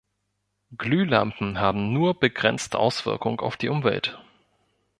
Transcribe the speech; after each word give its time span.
Glühlampen 0.79 1.59
haben 1.59 1.93
nur 1.93 2.19
begrenzt 2.19 2.75
Auswirkung 2.75 3.39
auf 3.39 3.55
die 3.55 3.69
Umwelt. 3.69 4.17